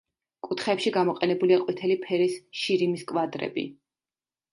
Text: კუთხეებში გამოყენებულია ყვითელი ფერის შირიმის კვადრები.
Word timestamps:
კუთხეებში 0.45 0.91
გამოყენებულია 0.95 1.59
ყვითელი 1.65 1.97
ფერის 2.05 2.39
შირიმის 2.61 3.05
კვადრები. 3.13 3.67